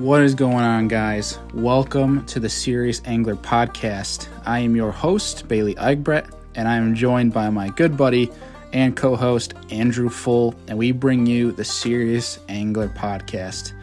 [0.00, 1.38] What is going on, guys?
[1.52, 4.28] Welcome to the Serious Angler Podcast.
[4.46, 8.30] I am your host, Bailey Eichbrett, and I am joined by my good buddy
[8.72, 13.74] and co host, Andrew Full, and we bring you the Serious Angler Podcast.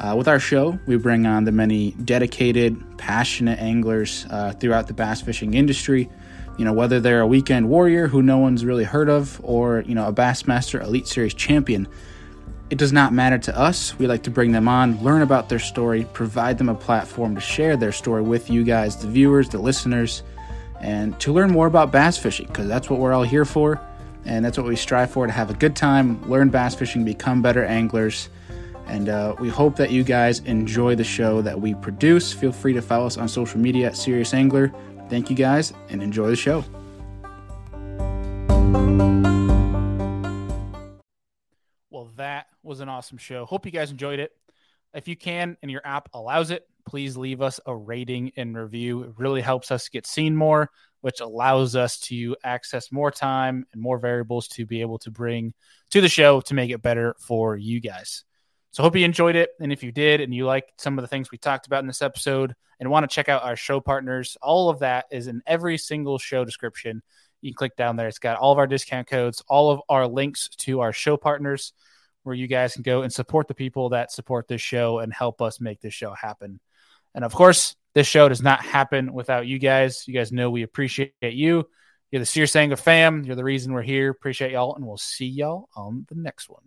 [0.00, 4.94] Uh, with our show, we bring on the many dedicated, passionate anglers uh, throughout the
[4.94, 6.08] bass fishing industry.
[6.56, 9.94] You know, whether they're a weekend warrior who no one's really heard of, or, you
[9.94, 11.86] know, a Bassmaster Elite Series champion
[12.70, 13.98] it does not matter to us.
[13.98, 17.40] We like to bring them on, learn about their story, provide them a platform to
[17.40, 20.22] share their story with you guys, the viewers, the listeners,
[20.80, 23.80] and to learn more about bass fishing because that's what we're all here for.
[24.24, 27.40] And that's what we strive for to have a good time, learn bass fishing, become
[27.40, 28.28] better anglers.
[28.86, 32.32] And uh, we hope that you guys enjoy the show that we produce.
[32.32, 34.72] Feel free to follow us on social media at Serious Angler.
[35.08, 36.64] Thank you guys and enjoy the show.
[41.90, 43.46] Well, that was an awesome show.
[43.46, 44.32] Hope you guys enjoyed it.
[44.94, 49.02] If you can and your app allows it, please leave us a rating and review.
[49.02, 53.80] It really helps us get seen more, which allows us to access more time and
[53.80, 55.54] more variables to be able to bring
[55.90, 58.24] to the show to make it better for you guys.
[58.70, 59.50] So, hope you enjoyed it.
[59.60, 61.86] And if you did and you liked some of the things we talked about in
[61.86, 65.42] this episode and want to check out our show partners, all of that is in
[65.46, 67.02] every single show description.
[67.40, 68.08] You can click down there.
[68.08, 71.72] It's got all of our discount codes, all of our links to our show partners
[72.22, 75.40] where you guys can go and support the people that support this show and help
[75.40, 76.60] us make this show happen.
[77.14, 80.06] And of course, this show does not happen without you guys.
[80.06, 81.68] You guys know we appreciate you.
[82.10, 83.24] You're the Serious Angler fam.
[83.24, 84.10] You're the reason we're here.
[84.10, 86.62] Appreciate y'all, and we'll see y'all on the next one.